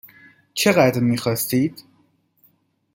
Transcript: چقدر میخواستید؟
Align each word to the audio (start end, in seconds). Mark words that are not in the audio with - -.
چقدر 0.53 0.99
میخواستید؟ 0.99 1.83